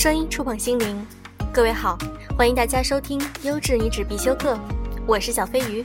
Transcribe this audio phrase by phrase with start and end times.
[0.00, 1.06] 声音触碰心灵，
[1.52, 1.98] 各位好，
[2.34, 4.58] 欢迎大家收听优质女子必修课，
[5.06, 5.84] 我是小飞鱼。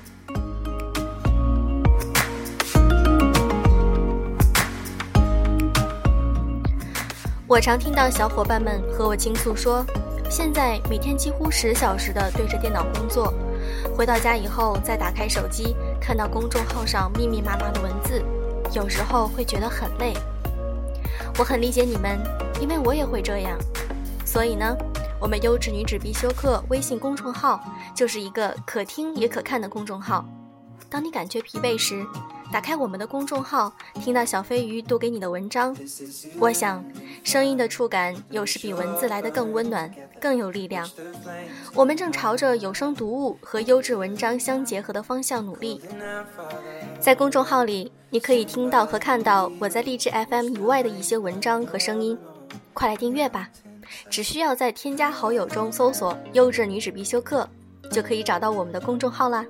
[7.45, 9.85] 我常听到小伙伴们和我倾诉说，
[10.29, 13.33] 现在每天几乎十小时的对着电脑工作，
[13.97, 18.23] 回到家以后再打开手机，看到公众号上密密麻麻的文字，
[18.71, 20.13] 有时候会觉得很累。
[21.37, 22.17] 我很理解你们，
[22.61, 23.57] 因为我也会这样。
[24.35, 24.75] 所以呢，
[25.17, 27.57] 我们优质女子必修课微信公众号
[27.95, 30.25] 就是一个可听也可看的公众号。
[30.89, 32.05] 当你感觉疲惫时，
[32.51, 35.73] 打开我们的公众号，听到小飞鱼读给你的文章，
[36.37, 36.83] 我想，
[37.23, 40.85] 声音的触感有时比文字来得更温暖、更有力量。
[41.73, 45.81] 我们正朝着有声读物和优质文章相结合的方向努力。
[46.99, 52.19] 在公众号里，你可以听到和看到我在励志 FM 以外的一些文章和声音。
[52.73, 53.49] 快来订阅吧！
[54.09, 57.47] 只需要在添加好友中搜索“优质女子必修课”，
[57.91, 59.45] 就可以找到我们的公众号啦。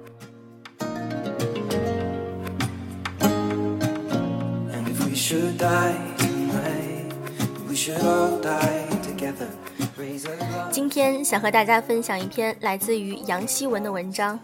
[10.71, 14.39] 今天想和大家分享一篇来自于杨希文的文章，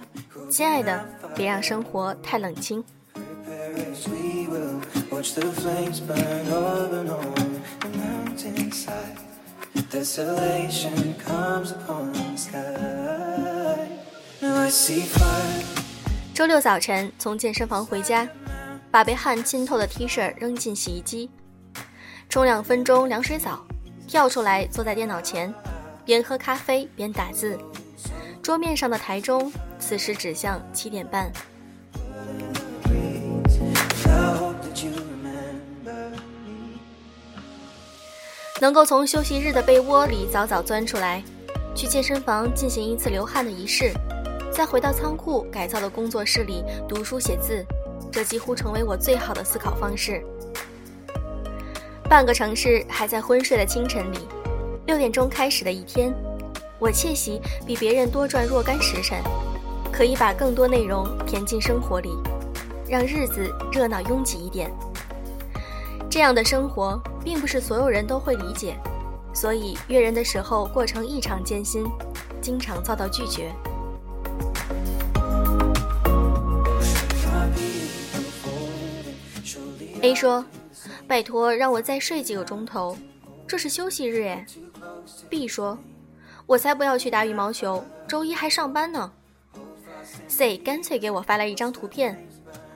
[0.50, 1.06] 《亲爱的，
[1.36, 2.84] 别让生活太冷清》。
[9.90, 12.58] Desolation comes upon sky。
[14.40, 15.64] do i see fire？
[16.34, 18.28] 周六早晨从健身房回家，
[18.90, 21.30] 把被汗浸透的 T 恤扔进洗衣机，
[22.30, 23.66] 冲两分钟凉水澡，
[24.08, 25.54] 跳出来坐在电脑前，
[26.06, 27.58] 边喝咖啡边打字。
[28.42, 31.32] 桌面上的台钟此时指向七点半。
[38.62, 41.24] 能够从休息日的被窝里早早钻出来，
[41.74, 43.92] 去健身房进行一次流汗的仪式，
[44.54, 47.66] 再回到仓库改造的工作室里读书写字，
[48.12, 50.24] 这几乎成为我最好的思考方式。
[52.08, 54.20] 半个城市还在昏睡的清晨里，
[54.86, 56.14] 六点钟开始的一天，
[56.78, 59.24] 我窃喜比别人多赚若干时辰，
[59.92, 62.12] 可以把更多内容填进生活里，
[62.88, 64.72] 让日子热闹拥挤一点。
[66.12, 68.76] 这样的生活并不是所有人都会理解，
[69.34, 71.86] 所以约人的时候过程异常艰辛，
[72.42, 73.52] 经常遭到拒绝。
[80.02, 80.44] A 说
[81.08, 82.98] ：“拜托，让我再睡几个钟头，
[83.48, 84.46] 这是休息日耶。
[85.30, 85.78] ”B 说
[86.48, 89.12] ：“我才不要去打羽毛球，周一还上班呢。
[90.28, 92.28] ”C 干脆给我发来一张图片，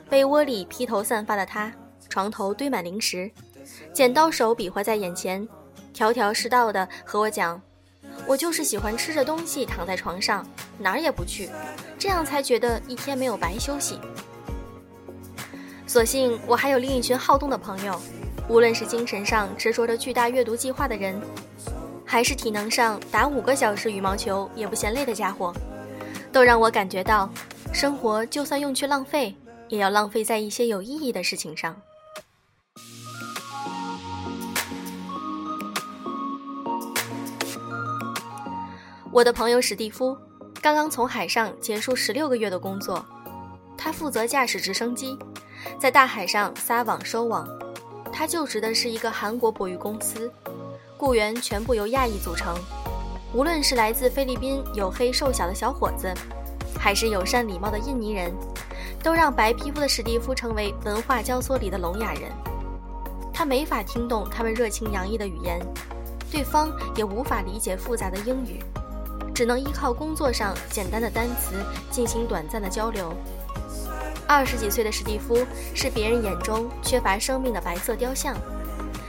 [0.07, 1.73] 被窝里披头散发的他。
[2.07, 3.29] 床头堆满零食，
[3.93, 5.47] 剪刀手比划在眼前，
[5.93, 7.61] 条条是道的和我讲
[8.27, 10.45] ：“我就是喜欢吃着东西躺在床上，
[10.77, 11.49] 哪儿也不去，
[11.97, 13.99] 这样才觉得一天没有白休息。”
[15.87, 17.99] 所幸我还有另一群好动的朋友，
[18.49, 21.21] 无论是精神上执着着巨大阅读计划的人，
[22.03, 25.53] 还是体能上打五个小时羽毛球也不嫌累的家伙，
[26.31, 27.29] 都让我感觉到，
[27.71, 29.33] 生活就算用去浪费，
[29.69, 31.79] 也要浪费在一些有意义的事情上。
[39.15, 40.13] 我的朋友史蒂夫
[40.61, 43.05] 刚刚从海上结束十六个月的工作，
[43.77, 45.17] 他负责驾驶直升机，
[45.79, 47.47] 在大海上撒网收网。
[48.11, 50.29] 他就职的是一个韩国捕鱼公司，
[50.97, 52.53] 雇员全部由亚裔组成。
[53.33, 56.13] 无论是来自菲律宾黝黑瘦小的小伙子，
[56.77, 58.33] 还是友善礼貌的印尼人，
[59.01, 62.23] 都让白皮肤的史蒂夫成为文化交错里的聋哑人。
[63.33, 65.65] 他没法听懂他们热情洋溢的语言，
[66.29, 68.59] 对方也无法理解复杂的英语。
[69.35, 71.55] 只能依靠工作上简单的单词
[71.91, 73.13] 进行短暂的交流。
[74.25, 75.45] 二十几岁的史蒂夫
[75.75, 78.35] 是别人眼中缺乏生命的白色雕像，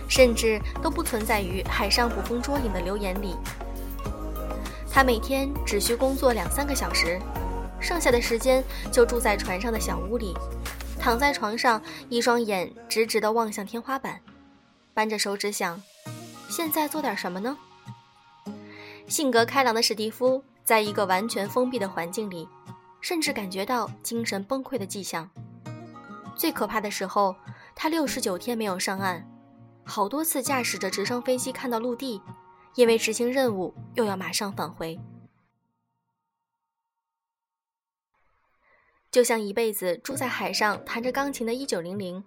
[0.09, 3.37] 甚至都不存在于海上捕风捉影的留言里。
[4.91, 7.21] 他每天只需工作两三个小时，
[7.81, 10.35] 剩下的时间就住在船上的小屋里，
[10.99, 14.21] 躺在床上，一双眼直直地望向天花板，
[14.93, 15.81] 扳着手指想：
[16.49, 17.57] 现在做点什么呢？
[19.09, 22.49] 性格开朗的史蒂夫，在一个完全封闭的环境里，
[23.01, 25.29] 甚至感觉到精神崩溃的迹象。
[26.35, 27.35] 最可怕的时候，
[27.75, 29.25] 他六十九天没有上岸，
[29.85, 32.21] 好多次驾驶着直升飞机看到陆地，
[32.75, 34.99] 因为执行任务又要马上返回。
[39.13, 42.23] 就像一辈子住在海上弹着钢琴的一九零零，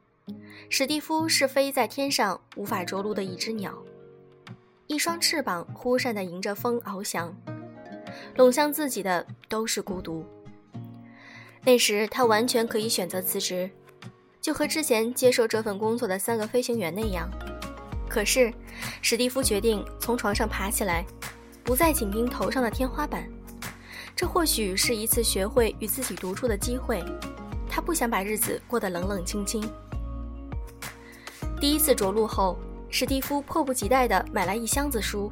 [0.69, 3.77] 史蒂夫是飞在天上无法着陆的一只鸟。
[4.89, 7.31] 一双翅膀忽闪地迎着风翱翔，
[8.35, 10.25] 拢向自己的都是孤独。
[11.63, 13.69] 那时他完全可以选择辞职，
[14.41, 17.29] 就和之前接受这份工作的三个飞行员那样。
[18.09, 18.51] 可是，
[18.99, 21.05] 史蒂夫决定从床上爬起来，
[21.63, 23.29] 不再紧盯头上的天花板。
[24.15, 27.05] 这或许是一次学会与自己独处的机会。
[27.69, 29.63] 他不想把日子过得冷冷清清。
[31.61, 32.57] 第一次着陆后，
[32.89, 35.29] 史蒂夫迫不及待地买来一箱子书。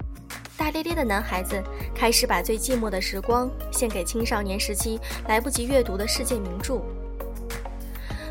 [0.55, 1.61] 大咧咧的男孩子
[1.93, 6.81] 开始把最寂寞的时光献给青少年时期来不及阅读的世界名著。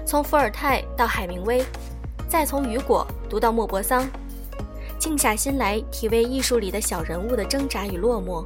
[0.04, 1.64] 从伏尔泰到海明威，
[2.28, 4.08] 再从雨果读到莫泊桑，
[4.98, 8.44] 静下心来体味艺术里的小人物的挣扎与落寞。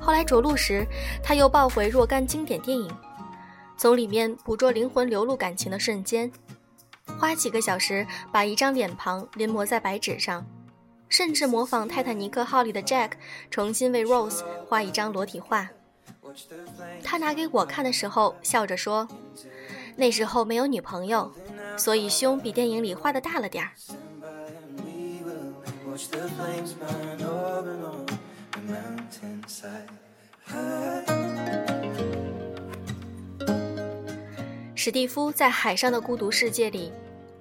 [0.00, 0.86] 后来着陆时，
[1.22, 2.90] 他又抱回若干经典电影，
[3.76, 6.30] 从里面捕捉灵魂流露感情的瞬间。
[7.18, 10.46] 花几个小时把一张脸庞临摹在白纸上，
[11.08, 13.12] 甚至模仿《泰坦尼克号》里的 Jack
[13.50, 15.68] 重新为 Rose 画一张裸体画。
[17.02, 19.08] 他拿给我看的时候，笑着说
[19.96, 21.32] ：“那时候没有女朋友，
[21.76, 23.70] 所以胸比电影里画的大了点儿。”
[34.74, 36.92] 史蒂夫在海上的孤独世界里，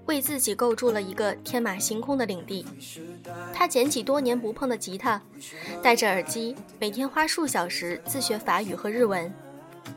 [0.06, 2.66] 为自己构筑了一个天马行空的领地。
[3.54, 5.22] 他捡起多年不碰的吉他，
[5.82, 9.34] 戴着耳机，每天花数小时自学法语和日文，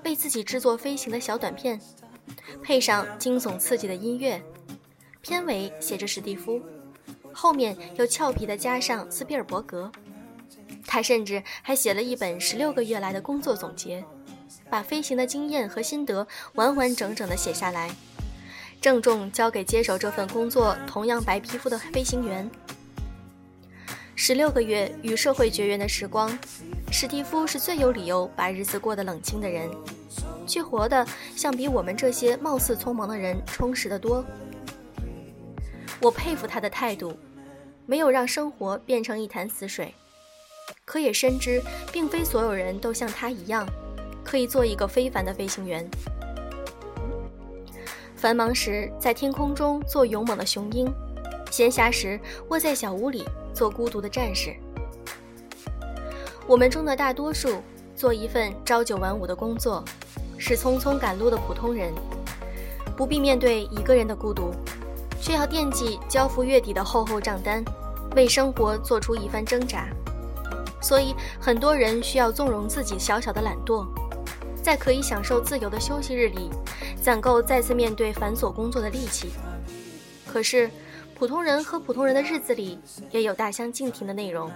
[0.04, 1.80] 为自己制作飞行的小短片，
[2.62, 4.42] 配上惊悚刺激的音乐。
[5.20, 6.60] 片尾写着史蒂夫，
[7.32, 9.90] 后面又俏皮地加上斯皮尔伯格。
[10.86, 14.04] 他甚至还写了一本十六个月来的工作总结。
[14.70, 17.90] 把飞行的经验和心得完完整整地写下来，
[18.80, 22.48] 郑重交给接手这份工作同样白皮肤的飞行员。
[24.14, 26.36] 十六个月与社会绝缘的时光，
[26.90, 29.68] 史蒂夫是最有理由把日子过得冷清的人，
[30.46, 34.24] 却活得像比我们这些貌似匆忙的人充实得多。
[36.00, 37.16] 我佩服他的态度，
[37.86, 39.94] 没有让生活变成一潭死水，
[40.84, 41.60] 可也深知
[41.92, 43.68] 并非所有人都像他一样。
[44.24, 45.88] 可以做一个非凡的飞行员。
[48.18, 50.92] 繁忙时在天空中做勇猛的雄鹰，
[51.52, 52.18] 闲暇时
[52.48, 53.24] 窝在小屋里
[53.54, 54.56] 做孤独的战士。
[56.44, 57.62] 我们中的大多数
[57.94, 59.84] 做一份朝九晚五的工作，
[60.36, 61.92] 是匆匆赶路的普通人，
[62.96, 64.50] 不必面对一个人的孤独，
[65.20, 67.64] 却要惦记交付月底的厚厚账单，
[68.16, 69.86] 为生活做出一番挣扎。
[70.80, 73.86] 所以很多人需要纵容自己小小的懒惰。
[74.62, 76.50] 在可以享受自由的休息日里，
[77.02, 79.30] 攒够再次面对繁琐工作的力气。
[80.26, 80.70] 可是，
[81.14, 82.78] 普通人和普通人的日子里
[83.10, 84.50] 也有大相径庭的内容。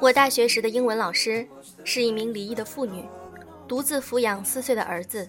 [0.00, 1.46] 我大学时的英文老师
[1.84, 3.04] 是一名离异的妇女，
[3.66, 5.28] 独自抚养四岁的儿子。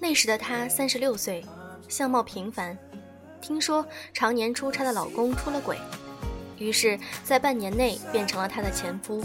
[0.00, 1.44] 那时的她三十六岁，
[1.88, 2.76] 相貌平凡，
[3.40, 5.78] 听说常年出差的老公出了轨。
[6.64, 9.22] 于是，在半年内变成了他的前夫。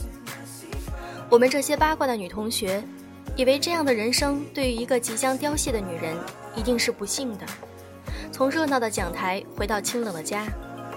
[1.30, 2.84] 我们这些八卦的女同学，
[3.36, 6.18] 以为这样的人生对于一个即将凋谢的女人
[6.56, 7.46] 一定是不幸的。
[8.32, 10.48] 从热闹的讲台回到清冷的家，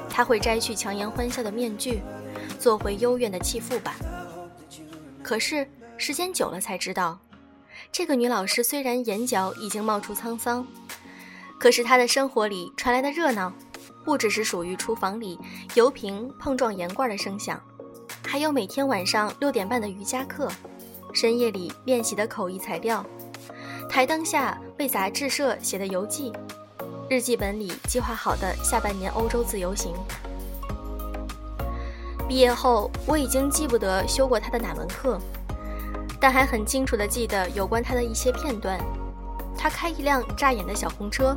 [0.08, 2.00] 她会摘去强颜欢笑的面具，
[2.58, 3.94] 做回幽怨的弃妇吧。
[5.22, 7.18] 可是时间久了才知道，
[7.92, 10.66] 这个女老师虽然眼角已经冒出沧桑，
[11.58, 13.52] 可是她的生活里传来的热闹。
[14.04, 15.38] 不只是属于厨房里
[15.74, 17.60] 油瓶碰撞盐罐的声响，
[18.26, 20.50] 还有每天晚上六点半的瑜伽课，
[21.12, 23.04] 深夜里练习的口译材料，
[23.88, 26.32] 台灯下为杂志社写的游记，
[27.08, 29.94] 日记本里计划好的下半年欧洲自由行。
[32.28, 35.20] 毕业后，我已经记不得修过他的哪门课，
[36.18, 38.80] 但还很清楚地记得有关他的一些片段。
[39.56, 41.36] 他开一辆扎眼的小红车。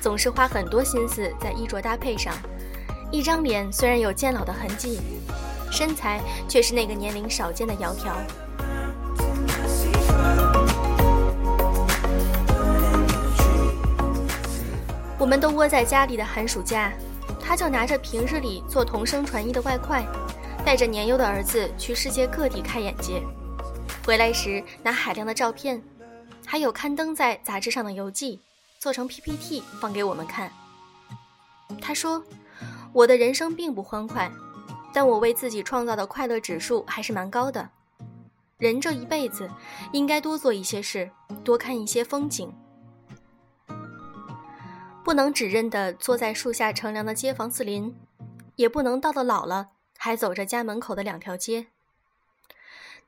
[0.00, 2.34] 总是花很多心思在衣着搭配上，
[3.10, 5.00] 一张脸虽然有渐老的痕迹，
[5.70, 8.12] 身材却是那个年龄少见的窈窕。
[15.18, 16.92] 我们都窝在家里的寒暑假，
[17.40, 20.04] 他就拿着平日里做同声传译的外快，
[20.66, 23.22] 带着年幼的儿子去世界各地开眼界。
[24.04, 25.82] 回来时拿海量的照片，
[26.44, 28.38] 还有刊登在杂志上的游记。
[28.84, 30.52] 做成 PPT 放给我们看。
[31.80, 32.22] 他说
[32.92, 34.30] ：“我的人生并不欢快，
[34.92, 37.70] 但我为自己创造的快乐指数还是蛮高的。
[38.58, 39.50] 人这一辈子
[39.94, 41.10] 应该多做一些事，
[41.42, 42.52] 多看一些风景。
[45.02, 47.98] 不能只认得坐在树下乘凉的街坊四邻，
[48.56, 51.68] 也不能到了老了还走着家门口的两条街。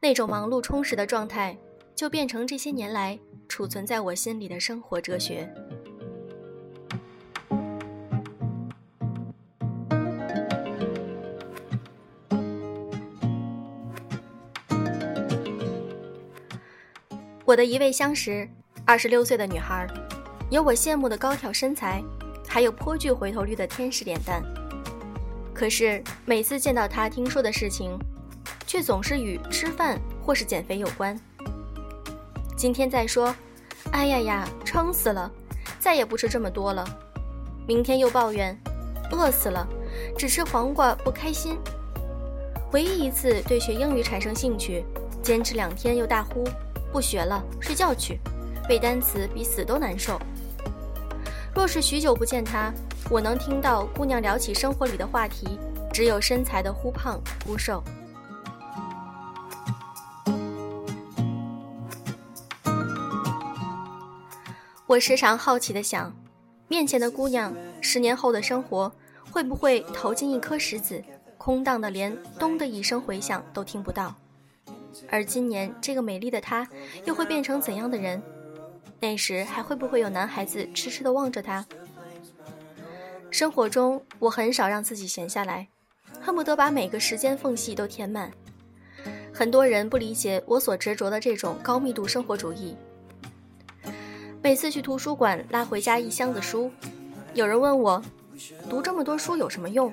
[0.00, 1.58] 那种忙碌充实的状态，
[1.96, 5.50] 就变成这些年来储存在我心里的生活哲学。
[17.46, 18.46] 我的一位相识，
[18.84, 19.86] 二十六岁的女孩，
[20.50, 22.02] 有我羡慕的高挑身材，
[22.46, 24.42] 还有颇具回头率的天使脸蛋。
[25.54, 27.96] 可是每次见到她，听说的事情，
[28.66, 31.18] 却总是与吃饭或是减肥有关。
[32.56, 33.34] 今天再说，
[33.92, 35.30] 哎呀呀，撑死了，
[35.78, 36.82] 再也不吃这么多了。
[37.68, 38.58] 明天又抱怨，
[39.12, 39.68] 饿死了，
[40.16, 41.58] 只吃黄瓜不开心。
[42.72, 44.82] 唯一一次对学英语产生兴趣，
[45.22, 46.44] 坚持两天又大呼。
[46.90, 48.18] 不学了，睡觉去。
[48.66, 50.18] 背单词比死都难受。
[51.54, 52.72] 若是许久不见他，
[53.10, 55.58] 我能听到姑娘聊起生活里的话题，
[55.92, 57.84] 只有身材的忽胖忽瘦。
[64.88, 66.14] 我时常好奇的想，
[66.68, 68.90] 面前的姑娘十年后的生活
[69.32, 71.02] 会不会投进一颗石子，
[71.36, 74.14] 空荡的连咚的一声回响都听不到？
[75.10, 76.68] 而今年，这个美丽的她
[77.04, 78.22] 又会变成怎样的人？
[79.00, 81.66] 那时还会不会有男孩子痴痴地望着她？
[83.28, 85.66] 生活中，我很少让自己闲下来，
[86.20, 88.30] 恨不得把每个时间缝隙都填满。
[89.34, 92.76] 很多人不理解我所执着的这种高密度生活主义。
[94.46, 96.70] 每次去图书馆拉回家一箱子书，
[97.34, 98.00] 有人问我，
[98.70, 99.92] 读这么多书有什么用？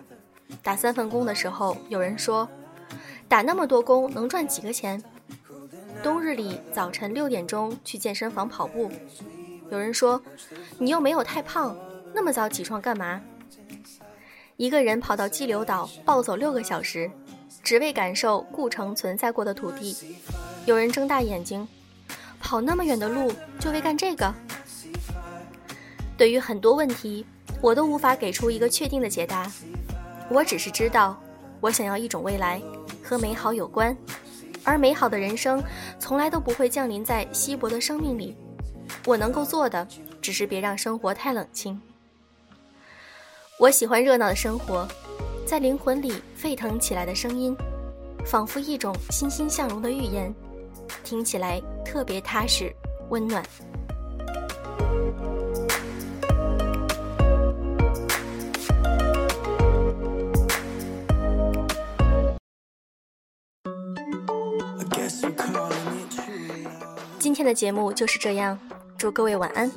[0.62, 2.48] 打三份工的时候，有人说。
[3.28, 5.04] 打那么多工能赚几个钱？
[6.04, 8.92] 冬日里早晨六点钟去健身房跑步。
[9.72, 10.22] 有人说，
[10.78, 11.76] 你又没有太胖，
[12.14, 13.20] 那么早起床干嘛？
[14.58, 17.10] 一个人跑到激流岛暴走六个小时，
[17.64, 19.98] 只为感受故城存在过的土地。
[20.68, 21.68] 有人睁大眼睛，
[22.44, 24.32] 跑那么远的路就为干这个？
[26.18, 27.26] 对于很多问题，
[27.62, 29.50] 我都无法给出一个确定的解答。
[30.30, 31.20] 我只是知道，
[31.62, 32.62] 我想要一种未来。
[33.04, 33.96] 和美好有关，
[34.64, 35.62] 而美好的人生
[36.00, 38.36] 从来都不会降临在稀薄的生命里。
[39.06, 39.86] 我能够做的，
[40.22, 41.80] 只是别让生活太冷清。
[43.60, 44.88] 我喜欢热闹的生活，
[45.46, 47.56] 在灵魂里沸腾起来的声音，
[48.26, 50.34] 仿佛一种欣欣向荣的预言，
[51.04, 52.74] 听起来特别踏实、
[53.10, 53.44] 温暖。
[67.20, 68.60] 今天的节目就是这样，
[68.98, 69.72] 祝各位晚安。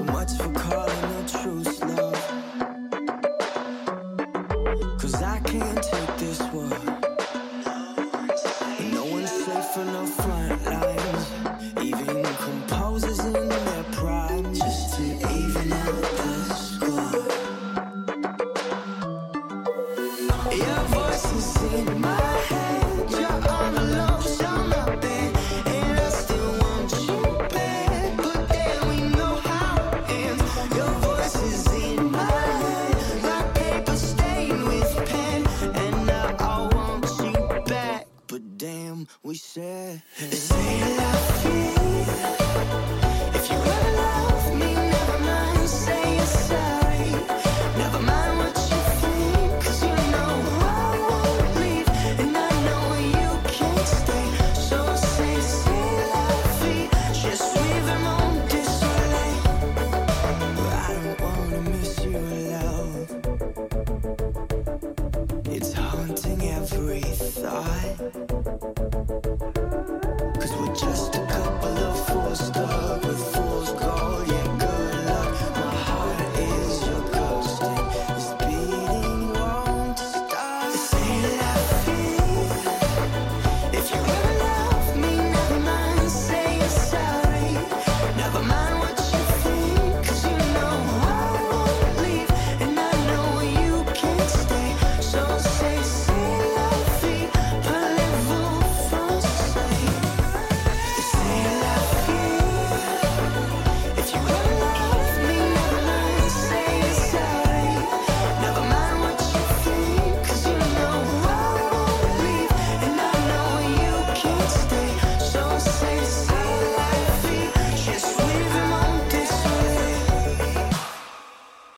[0.00, 1.09] So much for calling